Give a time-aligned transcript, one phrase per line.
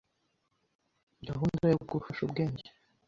[1.27, 2.65] gabunda yo gufasha ubwenge